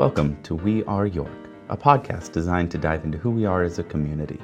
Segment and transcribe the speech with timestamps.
[0.00, 3.78] Welcome to We Are York, a podcast designed to dive into who we are as
[3.78, 4.40] a community.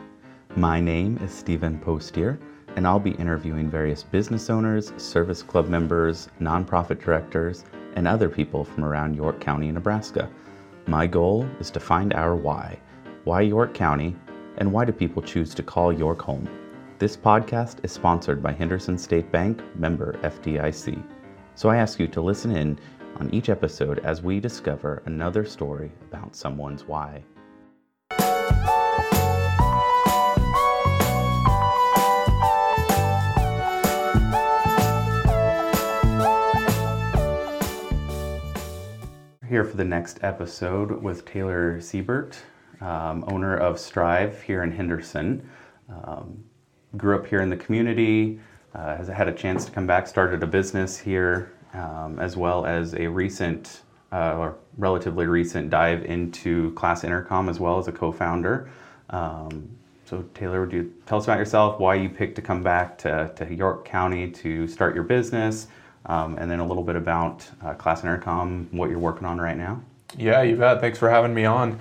[0.55, 2.39] My name is Stephen Postier,
[2.77, 7.65] and I'll be interviewing various business owners, service club members, nonprofit directors,
[7.95, 10.29] and other people from around York County, Nebraska.
[10.87, 12.79] My goal is to find our why.
[13.25, 14.15] Why York County,
[14.59, 16.47] and why do people choose to call York home?
[16.99, 21.03] This podcast is sponsored by Henderson State Bank, member FDIC.
[21.55, 22.79] So I ask you to listen in
[23.21, 27.23] on each episode as we discover another story about someone's why.
[39.49, 42.37] Here for the next episode with Taylor Siebert,
[42.81, 45.49] um, owner of Strive here in Henderson.
[45.89, 46.45] Um,
[46.97, 48.41] grew up here in the community,
[48.75, 52.67] uh, has had a chance to come back, started a business here um, as well
[52.67, 53.83] as a recent
[54.13, 58.71] uh, or relatively recent dive into Class Intercom as well as a co-founder.
[59.11, 59.69] Um,
[60.05, 63.33] so Taylor, would you tell us about yourself, why you picked to come back to,
[63.37, 65.67] to York County to start your business,
[66.07, 69.57] um, and then a little bit about uh, Class Intercom, what you're working on right
[69.57, 69.83] now?
[70.17, 70.81] Yeah, you bet.
[70.81, 71.81] Thanks for having me on.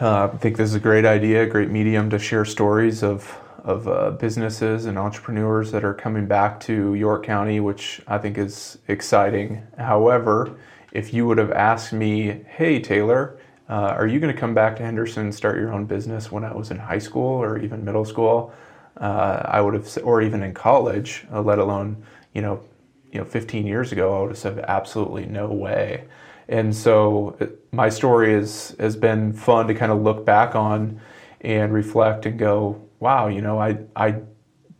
[0.00, 3.38] Uh, I think this is a great idea, a great medium to share stories of
[3.64, 8.36] of uh, businesses and entrepreneurs that are coming back to York County, which I think
[8.36, 9.66] is exciting.
[9.78, 10.56] However,
[10.92, 14.76] if you would have asked me, hey, Taylor, uh, are you going to come back
[14.76, 17.84] to Henderson and start your own business when I was in high school or even
[17.84, 18.52] middle school?
[18.98, 22.60] Uh, I would have, or even in college, uh, let alone, you know,
[23.10, 26.04] you know, 15 years ago, I would have said absolutely no way.
[26.48, 31.00] And so uh, my story is, has been fun to kind of look back on
[31.40, 34.22] and reflect and go, wow, you know, I I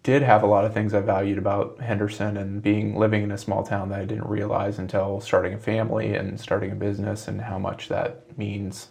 [0.03, 3.39] did have a lot of things I valued about Henderson and being living in a
[3.39, 7.41] small town that I didn't realize until starting a family and starting a business and
[7.41, 8.89] how much that means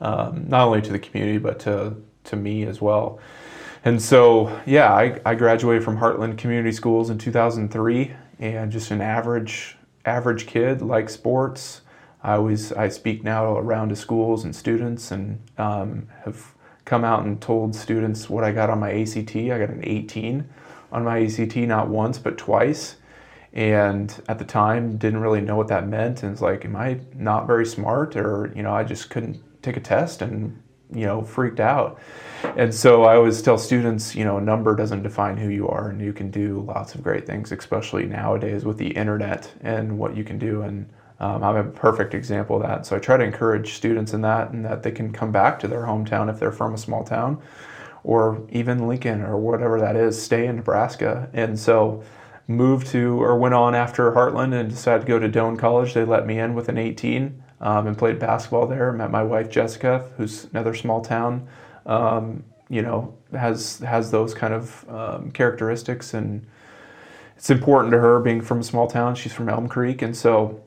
[0.00, 3.20] um, not only to the community but to to me as well.
[3.84, 9.02] And so, yeah, I, I graduated from Heartland Community Schools in 2003 and just an
[9.02, 11.82] average average kid like sports.
[12.22, 16.53] I always I speak now around to schools and students and um, have
[16.84, 19.36] come out and told students what I got on my ACT.
[19.36, 20.48] I got an 18
[20.92, 22.96] on my ACT, not once, but twice.
[23.52, 26.22] And at the time, didn't really know what that meant.
[26.22, 28.16] And it's like, am I not very smart?
[28.16, 30.60] Or, you know, I just couldn't take a test and,
[30.92, 32.00] you know, freaked out.
[32.56, 35.88] And so I always tell students, you know, a number doesn't define who you are,
[35.88, 40.16] and you can do lots of great things, especially nowadays with the internet and what
[40.16, 40.62] you can do.
[40.62, 40.90] And
[41.20, 42.86] um, I'm a perfect example of that.
[42.86, 45.68] So I try to encourage students in that and that they can come back to
[45.68, 47.40] their hometown if they're from a small town
[48.04, 51.28] or even Lincoln or whatever that is, stay in Nebraska.
[51.32, 52.04] And so
[52.46, 55.94] moved to or went on after Heartland and decided to go to Doane College.
[55.94, 58.92] They let me in with an 18 um, and played basketball there.
[58.92, 61.48] Met my wife Jessica, who's another small town.
[61.86, 66.46] Um, you know, has has those kind of um, characteristics, and
[67.36, 69.14] it's important to her being from a small town.
[69.14, 70.63] She's from Elm Creek, and so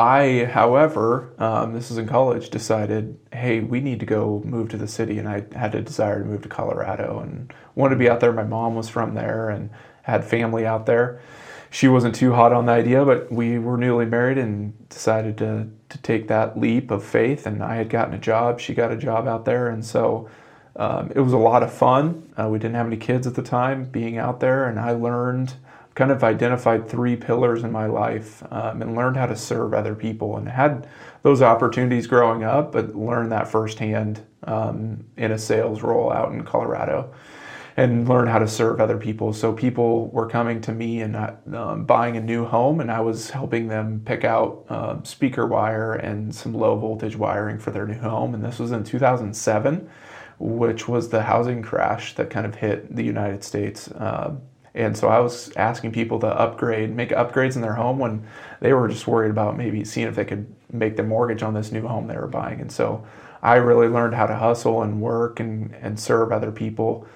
[0.00, 4.78] I, however, um, this is in college, decided, hey, we need to go move to
[4.78, 8.08] the city, and I had a desire to move to Colorado and wanted to be
[8.08, 8.32] out there.
[8.32, 9.68] My mom was from there and
[10.04, 11.20] had family out there.
[11.68, 15.68] She wasn't too hot on the idea, but we were newly married and decided to
[15.90, 17.46] to take that leap of faith.
[17.46, 20.30] And I had gotten a job; she got a job out there, and so
[20.76, 22.32] um, it was a lot of fun.
[22.40, 25.56] Uh, we didn't have any kids at the time, being out there, and I learned
[25.94, 29.94] kind of identified three pillars in my life um, and learned how to serve other
[29.94, 30.88] people and had
[31.22, 36.42] those opportunities growing up, but learned that firsthand um, in a sales role out in
[36.44, 37.12] Colorado
[37.76, 39.32] and learn how to serve other people.
[39.32, 41.16] So people were coming to me and
[41.54, 45.94] um, buying a new home, and I was helping them pick out uh, speaker wire
[45.94, 48.34] and some low voltage wiring for their new home.
[48.34, 49.88] And this was in 2007,
[50.38, 53.88] which was the housing crash that kind of hit the United States.
[53.88, 54.34] Uh,
[54.80, 58.26] and so I was asking people to upgrade, make upgrades in their home when
[58.60, 61.70] they were just worried about maybe seeing if they could make the mortgage on this
[61.70, 62.60] new home they were buying.
[62.60, 63.04] And so
[63.42, 67.06] I really learned how to hustle and work and, and serve other people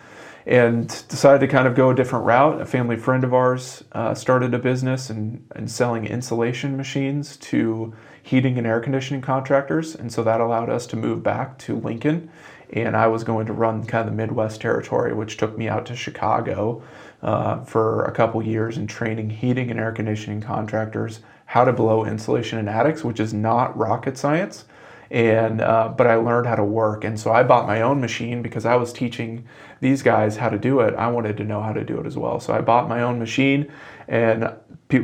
[0.46, 2.60] and decided to kind of go a different route.
[2.60, 7.94] A family friend of ours uh, started a business and, and selling insulation machines to
[8.22, 9.94] heating and air conditioning contractors.
[9.94, 12.30] And so that allowed us to move back to Lincoln.
[12.74, 15.86] And I was going to run kind of the Midwest territory, which took me out
[15.86, 16.82] to Chicago
[17.24, 22.04] uh, for a couple years in training heating and air conditioning contractors how to blow
[22.04, 24.64] insulation in attics, which is not rocket science.
[25.10, 28.42] And uh, but I learned how to work, and so I bought my own machine
[28.42, 29.44] because I was teaching
[29.80, 30.94] these guys how to do it.
[30.94, 33.18] I wanted to know how to do it as well, so I bought my own
[33.18, 33.70] machine
[34.08, 34.58] and a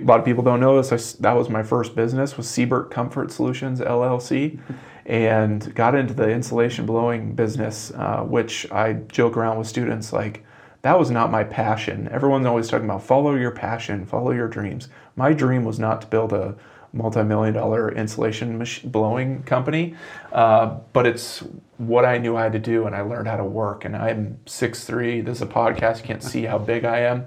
[0.05, 0.93] lot of people don't know this.
[0.93, 4.59] I, that was my first business was Siebert Comfort Solutions LLC,
[5.07, 10.45] and got into the insulation blowing business, uh, which I joke around with students like
[10.83, 12.09] that was not my passion.
[12.11, 14.89] Everyone's always talking about follow your passion, follow your dreams.
[15.17, 16.57] My dream was not to build a
[16.93, 19.95] multi-million dollar insulation machine, blowing company,
[20.33, 21.45] uh, but it's
[21.77, 23.85] what I knew I had to do, and I learned how to work.
[23.85, 25.25] And I'm 6'3".
[25.25, 25.99] This is a podcast.
[25.99, 27.27] You can't see how big I am.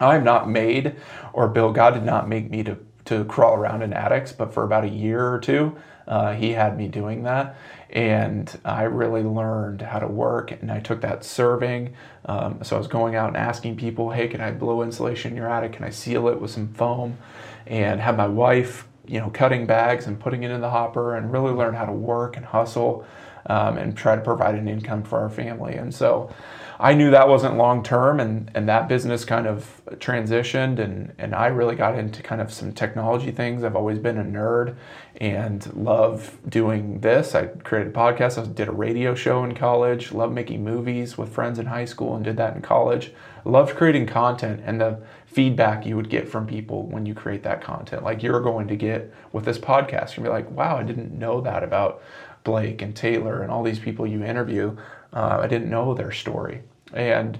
[0.00, 0.96] I'm not made
[1.32, 1.74] or built.
[1.74, 4.88] God did not make me to to crawl around in attics, but for about a
[4.88, 5.76] year or two,
[6.06, 7.56] uh, he had me doing that.
[7.90, 11.94] And I really learned how to work, and I took that serving.
[12.26, 15.36] Um, so I was going out and asking people, "Hey, can I blow insulation in
[15.36, 15.74] your attic?
[15.74, 17.18] Can I seal it with some foam?"
[17.66, 21.32] And have my wife, you know, cutting bags and putting it in the hopper, and
[21.32, 23.04] really learn how to work and hustle,
[23.46, 25.74] um, and try to provide an income for our family.
[25.74, 26.30] And so.
[26.78, 31.34] I knew that wasn't long term, and, and that business kind of transitioned, and, and
[31.34, 33.62] I really got into kind of some technology things.
[33.62, 34.76] I've always been a nerd
[35.16, 37.34] and love doing this.
[37.34, 41.58] I created podcasts, I did a radio show in college, loved making movies with friends
[41.58, 43.12] in high school, and did that in college.
[43.44, 47.60] Loved creating content and the feedback you would get from people when you create that
[47.60, 48.02] content.
[48.02, 51.40] Like you're going to get with this podcast, you're be like, wow, I didn't know
[51.42, 52.02] that about
[52.44, 54.76] Blake and Taylor and all these people you interview.
[55.14, 56.62] Uh, I didn't know their story.
[56.92, 57.38] And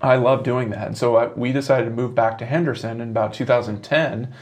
[0.00, 0.86] I love doing that.
[0.86, 4.32] And so I, we decided to move back to Henderson in about 2010.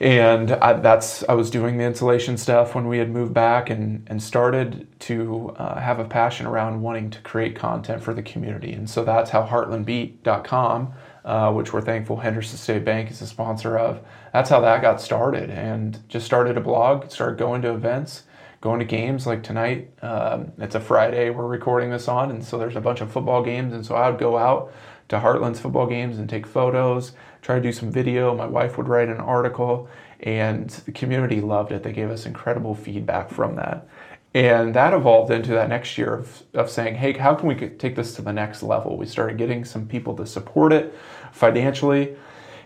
[0.00, 4.06] And I, that's I was doing the insulation stuff when we had moved back and,
[4.08, 8.72] and started to uh, have a passion around wanting to create content for the community.
[8.72, 10.92] And so that's how heartlandbeat.com,
[11.24, 14.00] uh, which we're thankful Henderson State Bank is a sponsor of,
[14.32, 15.48] that's how that got started.
[15.48, 18.24] And just started a blog, started going to events
[18.64, 19.90] going to games like tonight.
[20.00, 23.44] Um, it's a Friday we're recording this on, and so there's a bunch of football
[23.44, 24.72] games, and so I would go out
[25.10, 27.12] to Heartland's football games and take photos,
[27.42, 28.34] try to do some video.
[28.34, 29.86] My wife would write an article,
[30.20, 31.82] and the community loved it.
[31.82, 33.86] They gave us incredible feedback from that.
[34.32, 37.94] And that evolved into that next year of, of saying, hey, how can we take
[37.94, 38.96] this to the next level?
[38.96, 40.94] We started getting some people to support it
[41.32, 42.16] financially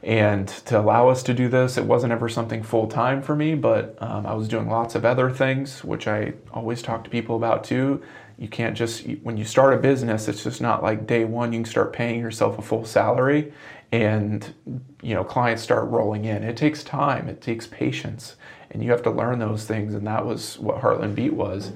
[0.03, 1.77] and to allow us to do this.
[1.77, 5.05] It wasn't ever something full time for me, but um, I was doing lots of
[5.05, 8.03] other things, which I always talk to people about too.
[8.39, 11.59] You can't just, when you start a business, it's just not like day one you
[11.59, 13.53] can start paying yourself a full salary
[13.91, 14.55] and
[15.03, 16.45] you know clients start rolling in.
[16.45, 18.37] It takes time, it takes patience,
[18.71, 19.95] and you have to learn those things.
[19.95, 21.73] And that was what Heartland Beat was.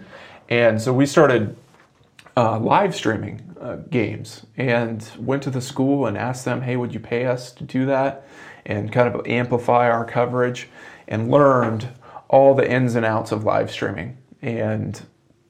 [0.49, 1.57] And so we started
[2.37, 6.95] uh, live streaming uh, games and went to the school and asked them, hey, would
[6.95, 8.27] you pay us to do that?
[8.65, 10.69] And kind of amplify our coverage
[11.09, 11.89] and learned
[12.29, 15.03] all the ins and outs of live streaming and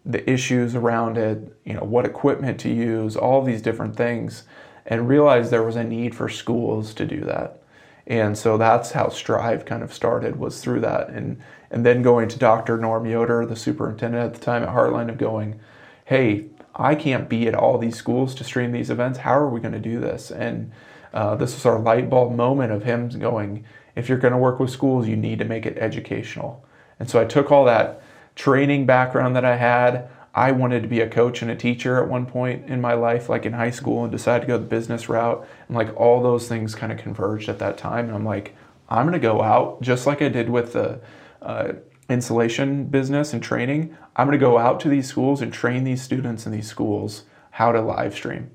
[0.05, 4.43] the issues around it, you know, what equipment to use, all these different things,
[4.87, 7.63] and realized there was a need for schools to do that.
[8.07, 11.09] And so that's how Strive kind of started was through that.
[11.11, 11.41] And
[11.71, 12.77] and then going to Dr.
[12.77, 15.59] Norm Yoder, the superintendent at the time at Heartland, of going,
[16.05, 19.21] hey, I can't be at all these schools to stream these events.
[19.21, 20.31] How are we going to do this?
[20.31, 20.73] And
[21.13, 23.65] uh, this was our light bulb moment of him going,
[23.95, 26.65] if you're going to work with schools, you need to make it educational.
[26.99, 28.03] And so I took all that
[28.35, 30.09] training background that I had.
[30.35, 33.29] I wanted to be a coach and a teacher at one point in my life,
[33.29, 35.47] like in high school, and decided to go the business route.
[35.69, 38.07] And like all those things kind of converged at that time.
[38.07, 38.57] And I'm like,
[38.89, 41.01] I'm going to go out just like I did with the
[41.43, 41.75] uh,
[42.13, 46.03] insulation business and training, I'm going to go out to these schools and train these
[46.03, 48.51] students in these schools how to live stream.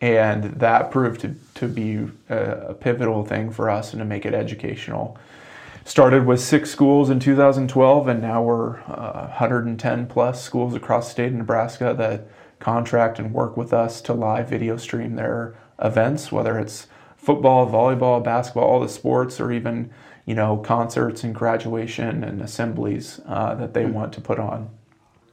[0.00, 4.24] And that proved to, to be a, a pivotal thing for us and to make
[4.24, 5.18] it educational.
[5.84, 11.10] Started with six schools in 2012, and now we're uh, 110 plus schools across the
[11.12, 12.28] state of Nebraska that
[12.60, 16.86] contract and work with us to live video stream their events, whether it's
[17.16, 19.90] football, volleyball, basketball, all the sports, or even
[20.30, 23.94] you know, concerts and graduation and assemblies uh, that they mm-hmm.
[23.94, 24.70] want to put on.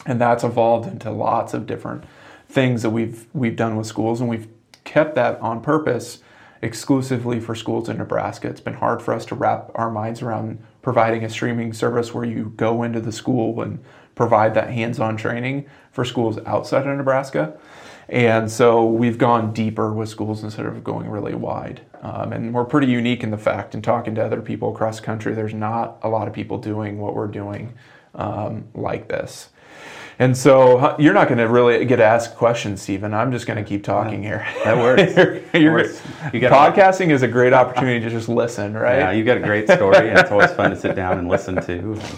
[0.07, 2.03] And that's evolved into lots of different
[2.49, 4.47] things that we've we've done with schools, and we've
[4.85, 6.23] kept that on purpose
[6.63, 8.47] exclusively for schools in Nebraska.
[8.47, 12.25] It's been hard for us to wrap our minds around providing a streaming service where
[12.25, 13.77] you go into the school and
[14.15, 17.55] provide that hands-on training for schools outside of Nebraska.
[18.09, 21.81] And so we've gone deeper with schools instead of going really wide.
[22.01, 25.05] Um, and we're pretty unique in the fact, in talking to other people across the
[25.05, 27.73] country, there's not a lot of people doing what we're doing
[28.15, 29.49] um, like this.
[30.19, 33.13] And so you're not going to really get asked questions, Stephen.
[33.13, 34.47] I'm just going to keep talking here.
[34.63, 35.15] That works.
[35.53, 36.01] you're, you're, works.
[36.33, 38.97] You podcasting is a great opportunity to just listen, right?
[38.97, 41.61] Yeah, you've got a great story, and it's always fun to sit down and listen
[41.63, 41.99] to.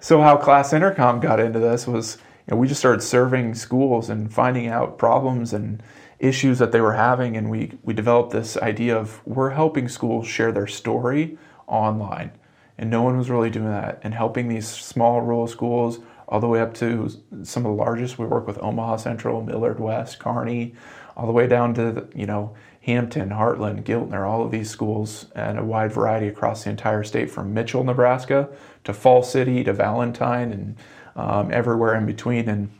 [0.00, 2.16] So how Class Intercom got into this was,
[2.54, 5.82] know, we just started serving schools and finding out problems and
[6.18, 10.26] issues that they were having, and we we developed this idea of we're helping schools
[10.26, 12.32] share their story online,
[12.78, 15.98] and no one was really doing that, and helping these small rural schools
[16.28, 17.08] all the way up to
[17.42, 18.18] some of the largest.
[18.18, 20.74] We work with Omaha Central, Millard West, Kearney,
[21.16, 25.58] all the way down to you know Hampton, Heartland, Giltner, all of these schools, and
[25.58, 28.48] a wide variety across the entire state, from Mitchell, Nebraska,
[28.84, 30.76] to Falls City, to Valentine, and
[31.16, 32.48] um, everywhere in between.
[32.48, 32.70] And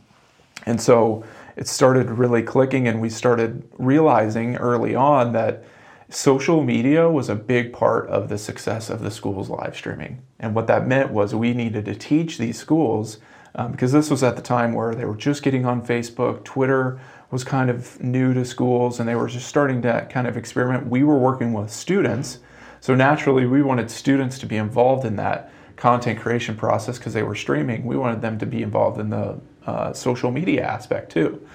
[0.65, 1.23] and so
[1.55, 5.63] it started really clicking, and we started realizing early on that
[6.09, 10.21] social media was a big part of the success of the school's live streaming.
[10.39, 13.17] And what that meant was we needed to teach these schools
[13.55, 16.99] um, because this was at the time where they were just getting on Facebook, Twitter
[17.31, 20.87] was kind of new to schools, and they were just starting to kind of experiment.
[20.87, 22.39] We were working with students,
[22.79, 27.23] so naturally we wanted students to be involved in that content creation process because they
[27.23, 27.85] were streaming.
[27.85, 31.47] We wanted them to be involved in the uh, social media aspect too.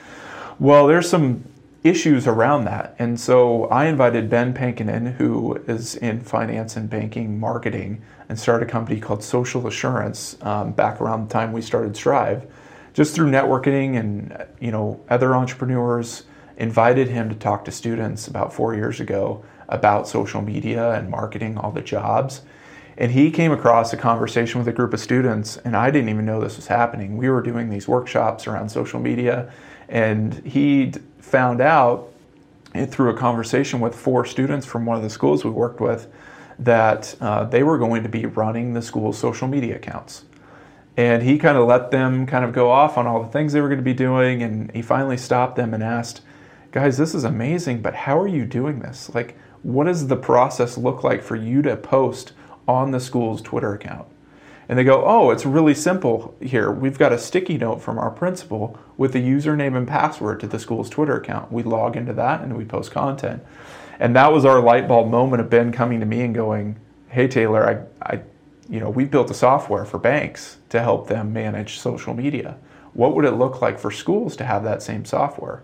[0.58, 1.44] Well, there's some
[1.82, 2.94] issues around that.
[2.98, 8.68] And so I invited Ben Pankonin, who is in finance and banking marketing, and started
[8.68, 12.46] a company called Social Assurance um, back around the time we started Strive.
[12.94, 16.24] Just through networking and you know other entrepreneurs
[16.58, 21.56] invited him to talk to students about four years ago about social media and marketing,
[21.56, 22.42] all the jobs.
[23.02, 26.24] And he came across a conversation with a group of students, and I didn't even
[26.24, 27.16] know this was happening.
[27.16, 29.52] We were doing these workshops around social media,
[29.88, 32.12] and he found out
[32.86, 36.06] through a conversation with four students from one of the schools we worked with
[36.60, 40.24] that uh, they were going to be running the school's social media accounts.
[40.96, 43.60] And he kind of let them kind of go off on all the things they
[43.60, 44.44] were going to be doing.
[44.44, 46.20] And he finally stopped them and asked,
[46.70, 49.12] Guys, this is amazing, but how are you doing this?
[49.12, 52.32] Like, what does the process look like for you to post
[52.72, 54.08] on the school's Twitter account?
[54.68, 56.70] And they go, oh, it's really simple here.
[56.70, 60.58] We've got a sticky note from our principal with the username and password to the
[60.58, 61.52] school's Twitter account.
[61.52, 63.42] We log into that and we post content.
[64.00, 66.76] And that was our light bulb moment of Ben coming to me and going,
[67.08, 68.22] hey, Taylor, I, I
[68.68, 72.56] you know, we built a software for banks to help them manage social media.
[72.94, 75.62] What would it look like for schools to have that same software?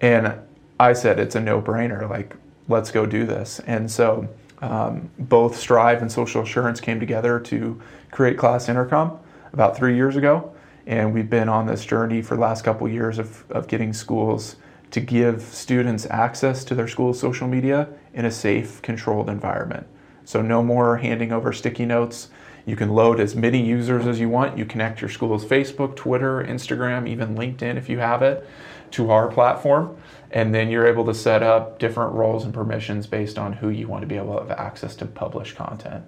[0.00, 0.34] And
[0.80, 2.08] I said, it's a no brainer.
[2.08, 2.34] Like,
[2.68, 3.60] let's go do this.
[3.60, 4.28] And so
[4.60, 9.18] um, both Strive and Social Assurance came together to create Class Intercom
[9.52, 10.52] about three years ago.
[10.86, 13.92] And we've been on this journey for the last couple of years of, of getting
[13.92, 14.56] schools
[14.90, 19.86] to give students access to their school's social media in a safe, controlled environment.
[20.24, 22.28] So, no more handing over sticky notes.
[22.66, 24.58] You can load as many users as you want.
[24.58, 28.46] You connect your school's Facebook, Twitter, Instagram, even LinkedIn if you have it
[28.92, 29.96] to our platform
[30.30, 33.88] and then you're able to set up different roles and permissions based on who you
[33.88, 36.04] want to be able to have access to publish content.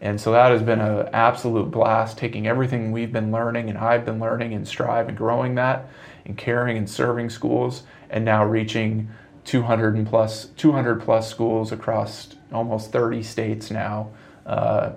[0.00, 4.04] And so that has been an absolute blast, taking everything we've been learning and I've
[4.04, 5.88] been learning and Strive and growing that
[6.24, 9.10] and caring and serving schools and now reaching
[9.44, 14.10] 200 and plus 200 plus schools across almost 30 states now
[14.46, 14.92] uh,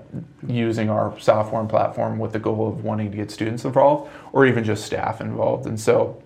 [0.46, 4.46] using our software and platform with the goal of wanting to get students involved or
[4.46, 5.66] even just staff involved.
[5.66, 6.22] And so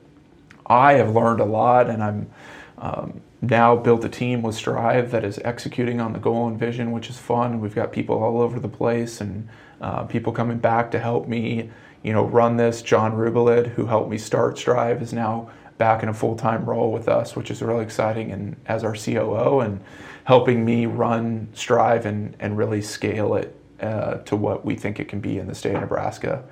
[0.71, 2.29] I have learned a lot, and I'm
[2.77, 6.93] um, now built a team with Strive that is executing on the goal and vision,
[6.93, 7.59] which is fun.
[7.59, 9.49] We've got people all over the place, and
[9.81, 11.69] uh, people coming back to help me,
[12.03, 12.81] you know, run this.
[12.81, 17.09] John Rubelid, who helped me start Strive, is now back in a full-time role with
[17.09, 19.81] us, which is really exciting, and as our COO, and
[20.23, 25.09] helping me run Strive and and really scale it uh, to what we think it
[25.09, 26.43] can be in the state of Nebraska.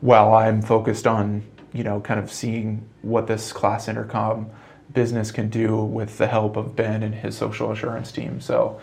[0.00, 4.50] While I'm focused on you know, kind of seeing what this class intercom
[4.92, 8.40] business can do with the help of Ben and his social assurance team.
[8.40, 8.80] So,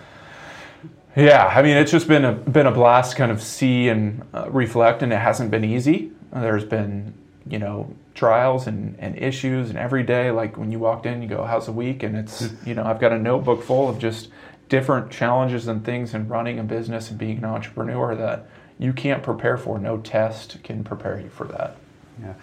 [1.15, 4.49] yeah, I mean, it's just been a been a blast kind of see and uh,
[4.49, 6.11] reflect, and it hasn't been easy.
[6.31, 7.13] There's been,
[7.47, 11.27] you know, trials and, and issues, and every day, like when you walked in, you
[11.27, 14.29] go, "How's the week?" And it's, you know, I've got a notebook full of just
[14.67, 19.23] different challenges and things in running a business and being an entrepreneur that you can't
[19.23, 19.79] prepare for.
[19.79, 21.77] No test can prepare you for that.
[22.21, 22.33] Yeah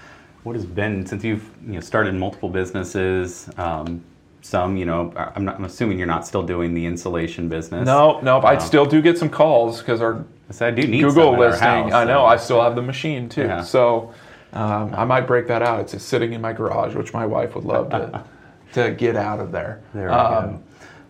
[0.43, 4.03] what has been since you've you know started multiple businesses um,
[4.41, 8.21] some you know I'm, not, I'm assuming you're not still doing the insulation business no
[8.21, 10.25] no um, i still do get some calls because our
[10.61, 12.27] I do need google listing house, i know so.
[12.27, 13.63] i still have the machine too yeah.
[13.63, 14.13] so
[14.53, 17.55] um, i might break that out it's just sitting in my garage which my wife
[17.55, 18.25] would love to
[18.73, 20.19] to get out of there there we go.
[20.19, 20.63] Um,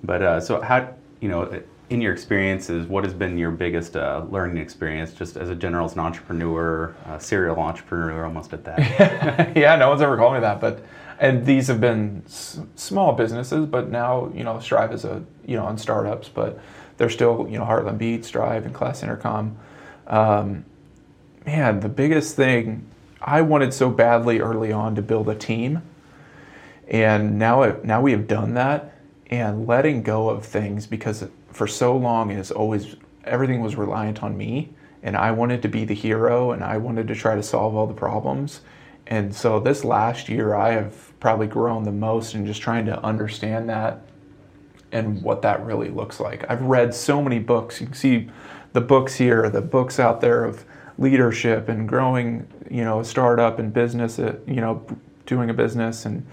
[0.05, 1.63] but uh, so how you know
[1.93, 5.87] in your experiences, what has been your biggest uh, learning experience, just as a general
[5.87, 9.57] as an entrepreneur, serial entrepreneur, almost at that?
[9.57, 10.85] yeah, no one's ever called me that, but
[11.21, 15.57] and these have been s- small businesses, but now you know Strive is a you
[15.57, 16.59] know on startups, but
[16.99, 19.57] they're still you know Heartland Beats, Strive, and Class Intercom.
[20.09, 20.65] Um,
[21.47, 22.87] man, the biggest thing
[23.21, 25.83] I wanted so badly early on to build a team
[26.89, 28.95] And now, now we have done that
[29.31, 31.23] and letting go of things because
[31.53, 34.71] for so long is always everything was reliant on me
[35.03, 37.87] and I wanted to be the hero and I wanted to try to solve all
[37.87, 38.61] the problems.
[39.07, 43.03] And so this last year I have probably grown the most in just trying to
[43.05, 44.01] understand that
[44.93, 46.49] and what that really looks like.
[46.51, 47.81] I've read so many books.
[47.81, 48.31] You can see
[48.73, 50.65] the books here, the books out there of
[50.99, 54.87] leadership and growing, you know, a startup and business, uh, you know,
[55.27, 56.27] doing a business and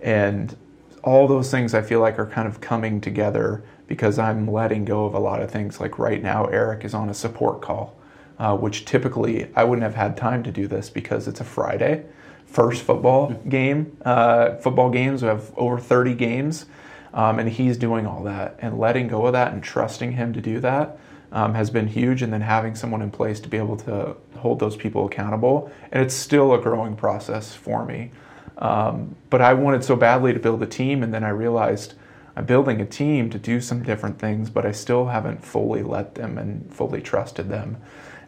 [0.00, 0.56] and
[1.02, 5.04] all those things I feel like are kind of coming together because I'm letting go
[5.06, 5.80] of a lot of things.
[5.80, 7.96] Like right now, Eric is on a support call,
[8.38, 12.04] uh, which typically I wouldn't have had time to do this because it's a Friday.
[12.46, 16.66] First football game, uh, football games, we have over 30 games,
[17.12, 18.56] um, and he's doing all that.
[18.60, 20.98] And letting go of that and trusting him to do that
[21.32, 22.22] um, has been huge.
[22.22, 25.70] And then having someone in place to be able to hold those people accountable.
[25.90, 28.12] And it's still a growing process for me.
[28.58, 31.94] Um, but I wanted so badly to build a team, and then I realized
[32.36, 36.14] I'm building a team to do some different things, but I still haven't fully let
[36.14, 37.78] them and fully trusted them.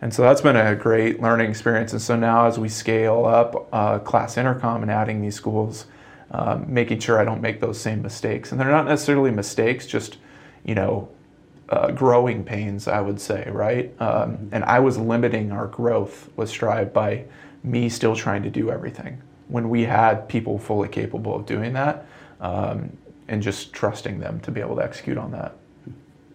[0.00, 1.92] And so that's been a great learning experience.
[1.92, 5.86] And so now, as we scale up uh, Class Intercom and adding these schools,
[6.30, 8.50] um, making sure I don't make those same mistakes.
[8.50, 10.18] And they're not necessarily mistakes, just
[10.64, 11.08] you know,
[11.68, 13.94] uh, growing pains, I would say, right?
[14.00, 17.24] Um, and I was limiting our growth with Strive by
[17.62, 22.06] me still trying to do everything when we had people fully capable of doing that
[22.40, 22.96] um,
[23.28, 25.54] and just trusting them to be able to execute on that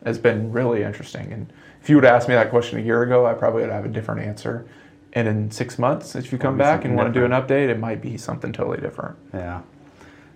[0.05, 1.31] has been really interesting.
[1.31, 3.85] And if you would ask me that question a year ago, I probably would have
[3.85, 4.65] a different answer.
[5.13, 7.79] And in six months, if you come back and want to do an update, it
[7.79, 9.15] might be something totally different.
[9.33, 9.61] Yeah.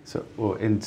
[0.04, 0.80] So, well, in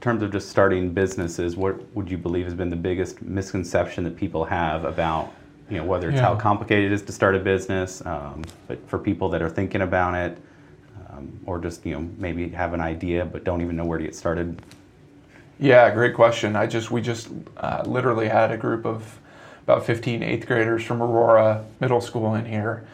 [0.00, 4.16] terms of just starting businesses, what would you believe has been the biggest misconception that
[4.16, 5.32] people have about,
[5.68, 6.22] you know, whether it's yeah.
[6.22, 9.82] how complicated it is to start a business, um, but for people that are thinking
[9.82, 10.38] about it,
[11.10, 14.04] um, or just you know maybe have an idea but don't even know where to
[14.04, 14.62] get started?
[15.58, 16.54] Yeah, great question.
[16.54, 19.18] I just we just uh, literally had a group of
[19.62, 22.86] about 15 eighth graders from Aurora Middle School in here,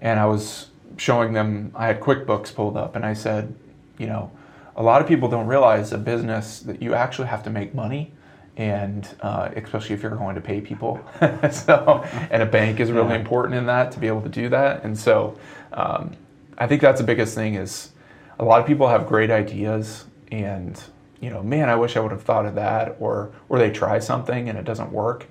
[0.00, 1.72] and I was showing them.
[1.74, 3.54] I had QuickBooks pulled up, and I said,
[3.98, 4.30] you know,
[4.76, 8.12] a lot of people don't realize a business that you actually have to make money
[8.56, 11.00] and uh, especially if you're going to pay people.
[11.50, 13.20] so, and a bank is really yeah.
[13.20, 14.84] important in that to be able to do that.
[14.84, 15.38] And so,
[15.72, 16.14] um,
[16.58, 17.92] I think that's the biggest thing is
[18.38, 20.78] a lot of people have great ideas and
[21.20, 23.98] you know, man, I wish I would have thought of that or or they try
[23.98, 25.26] something and it doesn't work.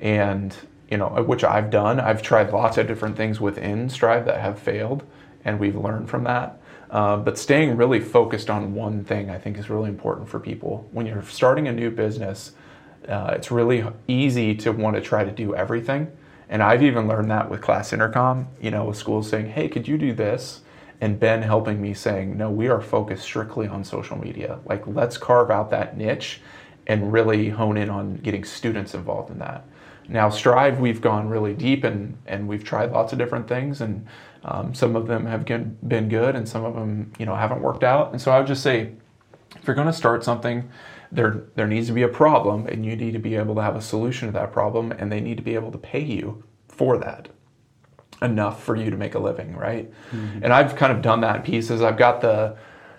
[0.00, 0.56] And
[0.90, 1.98] you know, which I've done.
[1.98, 5.04] I've tried lots of different things within Strive that have failed
[5.44, 6.60] and we've learned from that.
[6.90, 10.88] Uh, but staying really focused on one thing, I think, is really important for people.
[10.92, 12.52] When you're starting a new business,
[13.08, 16.10] uh, it's really easy to want to try to do everything.
[16.48, 19.88] And I've even learned that with Class Intercom, you know, with schools saying, hey, could
[19.88, 20.60] you do this?
[21.00, 24.58] And Ben helping me saying, no, we are focused strictly on social media.
[24.64, 26.40] Like, let's carve out that niche
[26.86, 29.66] and really hone in on getting students involved in that.
[30.08, 34.06] Now, Strive, we've gone really deep and, and we've tried lots of different things, and
[34.44, 37.82] um, some of them have been good and some of them, you know, haven't worked
[37.82, 38.12] out.
[38.12, 38.92] And so I would just say,
[39.56, 40.68] if you're going to start something,
[41.10, 43.76] there, there needs to be a problem, and you need to be able to have
[43.76, 46.98] a solution to that problem, and they need to be able to pay you for
[46.98, 47.28] that
[48.22, 49.90] enough for you to make a living, right?
[50.10, 50.44] Mm-hmm.
[50.44, 51.82] And I've kind of done that in pieces.
[51.82, 52.56] I've got the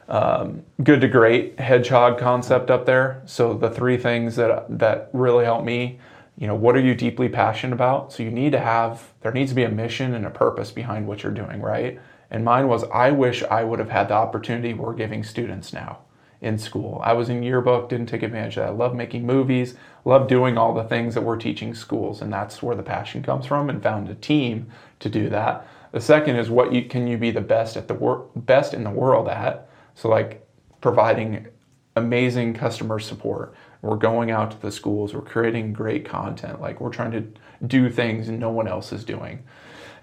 [0.09, 3.21] um, good to great hedgehog concept up there.
[3.25, 5.99] So the three things that that really help me,
[6.37, 8.13] you know, what are you deeply passionate about?
[8.13, 11.07] So you need to have there needs to be a mission and a purpose behind
[11.07, 11.99] what you're doing, right?
[12.29, 15.99] And mine was I wish I would have had the opportunity we're giving students now
[16.39, 17.01] in school.
[17.03, 18.69] I was in yearbook, didn't take advantage of that.
[18.69, 19.75] I love making movies,
[20.05, 23.45] love doing all the things that we're teaching schools, and that's where the passion comes
[23.45, 23.69] from.
[23.69, 24.67] And found a team
[24.99, 25.67] to do that.
[25.91, 28.83] The second is what you can you be the best at the wor- best in
[28.83, 29.69] the world at.
[29.95, 30.45] So like
[30.81, 31.47] providing
[31.95, 33.55] amazing customer support.
[33.81, 35.13] We're going out to the schools.
[35.13, 36.61] We're creating great content.
[36.61, 37.27] Like we're trying to
[37.65, 39.43] do things no one else is doing.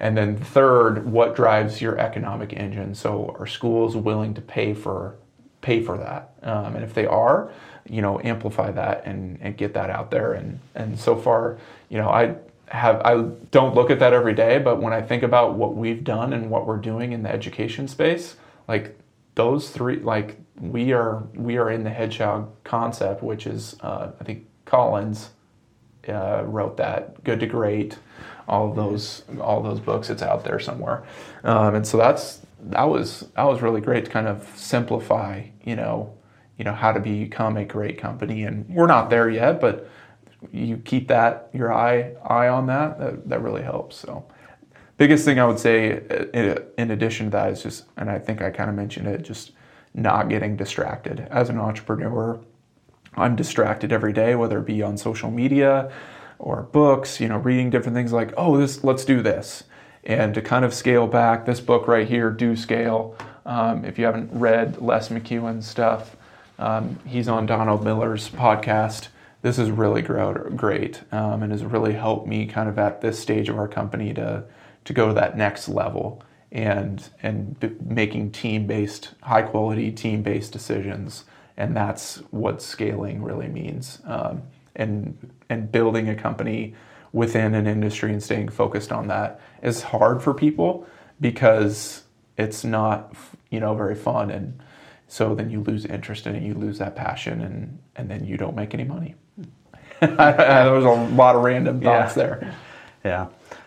[0.00, 2.94] And then third, what drives your economic engine?
[2.94, 5.16] So are schools willing to pay for
[5.60, 6.34] pay for that?
[6.42, 7.50] Um, and if they are,
[7.88, 10.32] you know, amplify that and, and get that out there.
[10.32, 12.36] And and so far, you know, I
[12.68, 16.02] have I don't look at that every day, but when I think about what we've
[16.02, 18.36] done and what we're doing in the education space,
[18.68, 18.98] like
[19.34, 24.24] those three, like we are we are in the hedgehog concept, which is uh, I
[24.24, 25.30] think Collins
[26.08, 27.22] uh, wrote that.
[27.24, 27.98] Good to Great,
[28.48, 30.10] all of those all those books.
[30.10, 31.04] It's out there somewhere,
[31.42, 35.76] um, and so that's that was that was really great to kind of simplify, you
[35.76, 36.14] know,
[36.56, 38.44] you know how to become a great company.
[38.44, 39.88] And we're not there yet, but
[40.52, 42.98] you keep that your eye eye on that.
[42.98, 43.96] That, that really helps.
[43.96, 44.24] So,
[44.96, 48.42] biggest thing I would say uh, in addition to that is just, and I think
[48.42, 49.52] I kind of mentioned it, just
[49.94, 51.26] not getting distracted.
[51.30, 52.40] As an entrepreneur,
[53.16, 55.92] I'm distracted every day, whether it be on social media
[56.38, 59.64] or books, you know, reading different things like, oh, this, let's do this.
[60.02, 63.16] And to kind of scale back, this book right here, Do Scale.
[63.46, 66.16] Um, if you haven't read Les McKeown's stuff,
[66.58, 69.08] um, he's on Donald Miller's podcast.
[69.44, 73.50] This is really great um, and has really helped me kind of at this stage
[73.50, 74.44] of our company to
[74.86, 80.22] to go to that next level and and b- making team based, high quality team
[80.22, 81.26] based decisions.
[81.58, 84.00] And that's what scaling really means.
[84.06, 84.44] Um,
[84.76, 86.72] and and building a company
[87.12, 90.86] within an industry and staying focused on that is hard for people
[91.20, 92.04] because
[92.38, 93.14] it's not
[93.50, 94.58] you know very fun and
[95.06, 98.38] so then you lose interest in it you lose that passion and and then you
[98.38, 99.14] don't make any money
[100.00, 102.22] there was a lot of random thoughts yeah.
[102.22, 102.54] there
[103.04, 103.26] yeah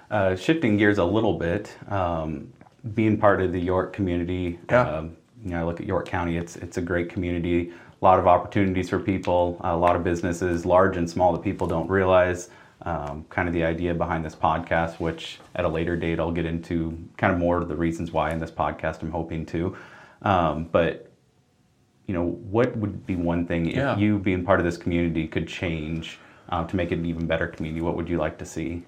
[0.10, 2.52] uh, shifting gears a little bit um,
[2.94, 4.82] being part of the york community yeah.
[4.82, 8.20] um, you know i look at york county it's it's a great community a lot
[8.20, 12.50] of opportunities for people a lot of businesses large and small that people don't realize
[12.84, 16.46] um, kind of the idea behind this podcast, which at a later date I'll get
[16.46, 19.76] into kind of more of the reasons why in this podcast I'm hoping to.
[20.22, 21.12] Um, but
[22.08, 23.93] you know, what would be one thing Yeah.
[23.93, 27.28] if you being part of this community could change uh, to make it an even
[27.28, 27.82] better community?
[27.82, 28.84] What would you like to see?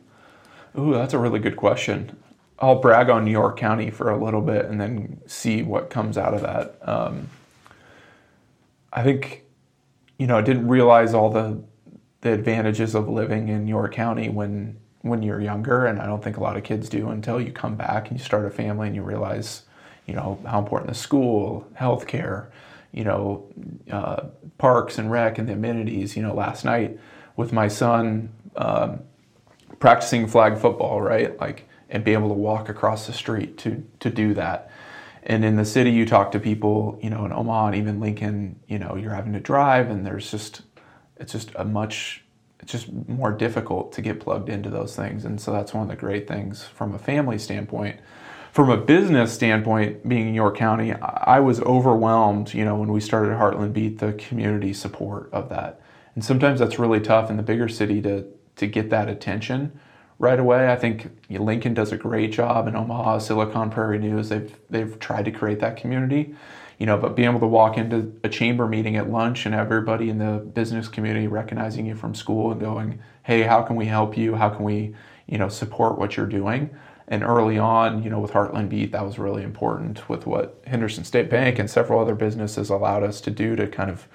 [0.78, 2.16] Ooh, that's a really good question.
[2.60, 6.18] I'll brag on New York County for a little bit and then see what comes
[6.18, 6.78] out of that.
[6.88, 7.30] Um,
[8.92, 9.44] I think,
[10.18, 11.62] you know, I didn't realize all the
[12.22, 16.36] the advantages of living in York County when when you're younger, and I don't think
[16.36, 18.96] a lot of kids do until you come back and you start a family and
[18.96, 19.64] you realize,
[20.06, 22.48] you know, how important the school, healthcare,
[22.92, 23.48] you know,
[23.92, 24.26] uh,
[24.58, 26.16] parks and rec and the amenities.
[26.16, 27.00] You know, last night
[27.36, 29.02] with my son um,
[29.80, 31.40] practicing flag football, right?
[31.40, 34.72] Like, and be able to walk across the street to to do that.
[35.24, 38.60] And in the city, you talk to people, you know, in Omaha and even Lincoln,
[38.68, 40.62] you know, you're having to drive, and there's just
[41.20, 42.24] it's just a much
[42.62, 45.90] it's just more difficult to get plugged into those things and so that's one of
[45.90, 48.00] the great things from a family standpoint
[48.52, 53.00] from a business standpoint being in york county i was overwhelmed you know when we
[53.00, 55.82] started heartland beat the community support of that
[56.16, 59.78] and sometimes that's really tough in the bigger city to to get that attention
[60.18, 64.56] right away i think lincoln does a great job in omaha silicon prairie news they've
[64.70, 66.36] they've tried to create that community
[66.80, 70.10] you know, but being able to walk into a chamber meeting at lunch and everybody
[70.10, 74.18] in the business community recognizing you from school and going, hey, how can we help
[74.18, 74.34] you?
[74.34, 74.96] How can we,
[75.28, 76.70] you know, support what you're doing?
[77.12, 81.04] And early on, you know, with Heartland Beat, that was really important with what Henderson
[81.04, 84.08] State Bank and several other businesses allowed us to do to kind of,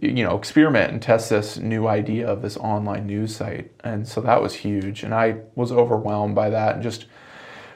[0.00, 3.72] you know, experiment and test this new idea of this online news site.
[3.82, 5.02] And so that was huge.
[5.02, 7.06] And I was overwhelmed by that and just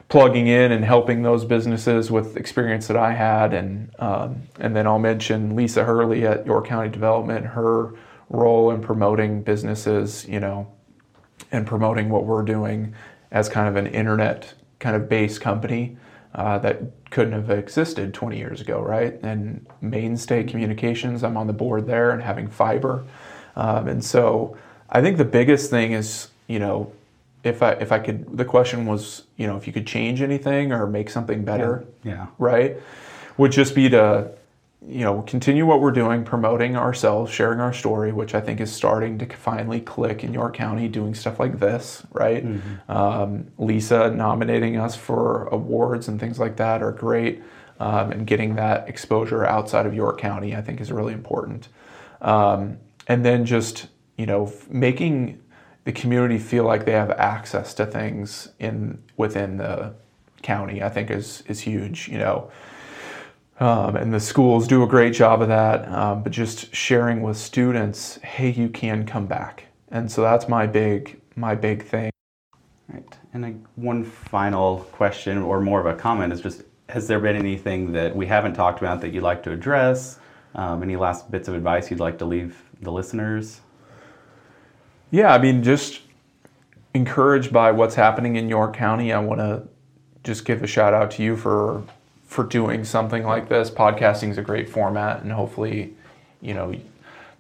[0.09, 4.87] plugging in and helping those businesses with experience that I had, and um, and then
[4.87, 7.95] I'll mention Lisa Hurley at York County Development, her
[8.31, 10.73] role in promoting businesses, you know,
[11.53, 12.95] and promoting what we're doing
[13.31, 15.97] as kind of an internet kind of base company
[16.35, 19.19] uh, that couldn't have existed 20 years ago, right?
[19.23, 23.05] And Mainstay Communications, I'm on the board there, and having fiber,
[23.57, 24.57] um, and so
[24.89, 26.93] I think the biggest thing is you know
[27.45, 30.73] if I if I could the question was you know if you could change anything
[30.73, 32.13] or make something better Yeah.
[32.13, 32.27] yeah.
[32.39, 32.77] right
[33.37, 34.31] would just be to
[34.87, 38.73] you know continue what we're doing promoting ourselves sharing our story which I think is
[38.73, 42.91] starting to finally click in York County doing stuff like this right mm-hmm.
[42.91, 47.43] um, Lisa nominating us for awards and things like that are great
[47.81, 51.69] um, and getting that exposure outside of York County I think is really important
[52.21, 55.41] um, and then just you know making
[55.85, 59.95] the community feel like they have access to things in within the
[60.43, 60.83] county.
[60.83, 62.09] I think is is huge.
[62.09, 62.51] You know.
[63.61, 67.37] Um, and the schools do a great job of that, um, but just sharing with
[67.37, 72.11] students, hey, you can come back, and so that's my big my big thing.
[72.89, 77.19] Right, and I, one final question, or more of a comment, is just: Has there
[77.19, 80.21] been anything that we haven't talked about that you'd like to address?
[80.55, 83.61] Um, any last bits of advice you'd like to leave the listeners?
[85.11, 86.03] Yeah, I mean, just
[86.95, 89.13] encouraged by what's happening in York County.
[89.13, 89.67] I want to
[90.23, 91.83] just give a shout out to you for
[92.29, 93.71] for doing something like this.
[93.71, 95.97] Podcasting is a great format, and hopefully,
[96.41, 96.73] you know,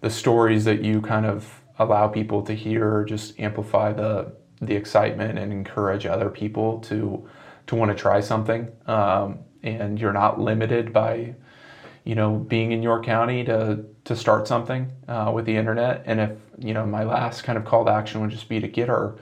[0.00, 5.38] the stories that you kind of allow people to hear just amplify the the excitement
[5.38, 7.28] and encourage other people to
[7.68, 8.68] to want to try something.
[8.86, 11.34] Um, and you're not limited by
[12.08, 16.02] you know, being in your County to to start something uh, with the internet.
[16.06, 18.66] And if you know, my last kind of call to action would just be to
[18.66, 19.16] get our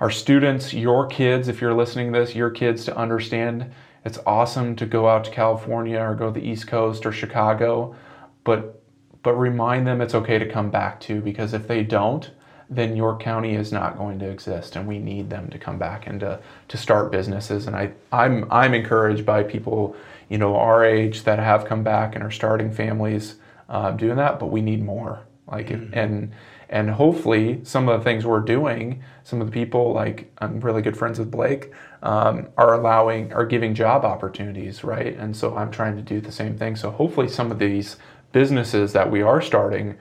[0.00, 3.70] our students, your kids, if you're listening to this, your kids to understand
[4.04, 7.96] It's awesome to go out to California or go to the East Coast or Chicago,
[8.44, 8.82] but
[9.22, 12.30] but remind them it's okay to come back to because if they don't,
[12.68, 16.06] then York County is not going to exist, and we need them to come back
[16.06, 16.38] and to,
[16.68, 17.66] to start businesses.
[17.66, 19.96] And I, I'm I'm encouraged by people,
[20.28, 23.36] you know, our age that have come back and are starting families
[23.68, 25.20] uh, doing that, but we need more.
[25.46, 25.96] Like mm-hmm.
[25.98, 26.32] and
[26.68, 30.82] and hopefully some of the things we're doing, some of the people like I'm really
[30.82, 31.72] good friends with Blake,
[32.02, 35.16] um, are allowing are giving job opportunities, right?
[35.16, 36.76] And so I'm trying to do the same thing.
[36.76, 37.96] So hopefully some of these
[38.32, 39.96] businesses that we are starting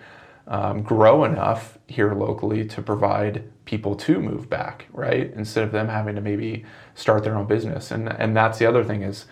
[0.48, 5.32] um, grow enough here locally to provide people to move back, right?
[5.36, 7.92] Instead of them having to maybe start their own business.
[7.92, 9.26] And and that's the other thing is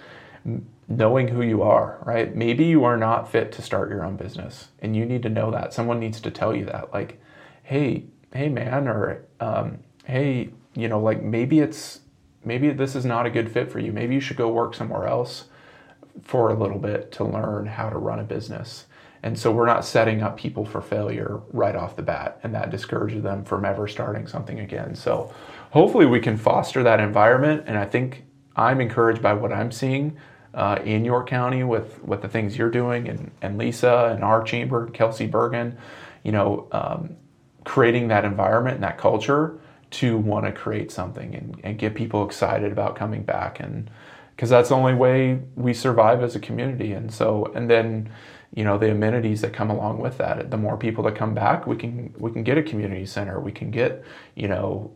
[0.97, 2.35] knowing who you are, right?
[2.35, 5.51] Maybe you are not fit to start your own business, and you need to know
[5.51, 5.73] that.
[5.73, 7.19] Someone needs to tell you that, like,
[7.63, 11.99] hey, hey, man, or um, hey, you know, like maybe it's
[12.43, 13.91] maybe this is not a good fit for you.
[13.91, 15.45] Maybe you should go work somewhere else
[16.23, 18.85] for a little bit to learn how to run a business.
[19.23, 22.71] And so we're not setting up people for failure right off the bat, and that
[22.71, 24.95] discourages them from ever starting something again.
[24.95, 25.33] So
[25.69, 27.63] hopefully we can foster that environment.
[27.67, 28.25] And I think
[28.55, 30.17] I'm encouraged by what I'm seeing
[30.53, 34.43] uh, in York County with, with the things you're doing, and, and Lisa and our
[34.43, 35.77] chamber, Kelsey Bergen,
[36.23, 37.15] you know, um,
[37.63, 39.59] creating that environment and that culture
[39.91, 43.89] to want to create something and, and get people excited about coming back and
[44.35, 46.93] because that's the only way we survive as a community.
[46.93, 48.09] And so and then
[48.55, 51.67] you know the amenities that come along with that the more people that come back
[51.67, 53.39] we can we can get a community center.
[53.39, 54.03] We can get
[54.35, 54.91] you know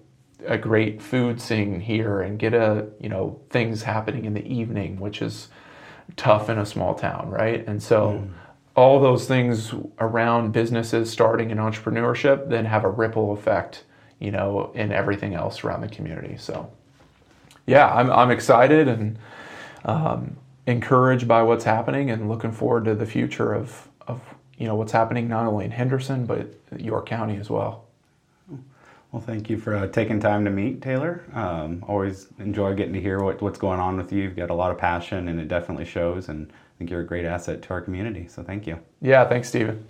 [0.48, 5.00] a great food scene here and get a you know things happening in the evening
[5.00, 5.50] which is
[6.16, 7.68] tough in a small town right?
[7.68, 8.32] And so mm.
[8.76, 13.84] all those things around businesses starting and entrepreneurship then have a ripple effect
[14.20, 16.38] you know in everything else around the community.
[16.38, 16.72] So
[17.66, 19.18] yeah i'm, I'm excited and
[19.86, 24.22] um, encouraged by what's happening and looking forward to the future of, of
[24.58, 27.85] you know what's happening not only in henderson but york county as well
[29.16, 31.24] well, thank you for uh, taking time to meet, Taylor.
[31.34, 34.24] Um, always enjoy getting to hear what, what's going on with you.
[34.24, 36.28] You've got a lot of passion, and it definitely shows.
[36.28, 38.28] And I think you're a great asset to our community.
[38.28, 38.78] So thank you.
[39.00, 39.88] Yeah, thanks, Stephen.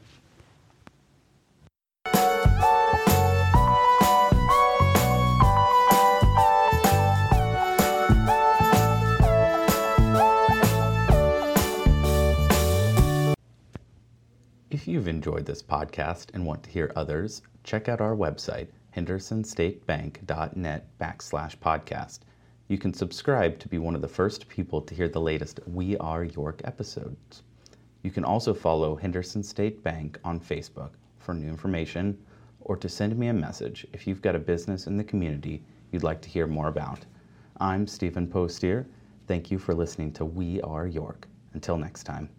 [14.70, 20.88] If you've enjoyed this podcast and want to hear others, check out our website hendersonstatebank.net
[21.00, 22.20] backslash podcast.
[22.68, 25.98] You can subscribe to be one of the first people to hear the latest We
[25.98, 27.44] Are York episodes.
[28.04, 32.18] You can also follow Henderson State Bank on Facebook for new information
[32.62, 36.04] or to send me a message if you've got a business in the community you'd
[36.04, 37.00] like to hear more about.
[37.60, 38.86] I'm Stephen Postier.
[39.28, 41.28] Thank you for listening to We Are York.
[41.54, 42.30] Until next time.